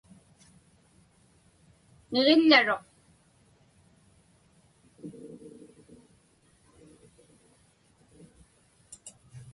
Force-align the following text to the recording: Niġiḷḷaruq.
Niġiḷḷaruq. 2.11 2.83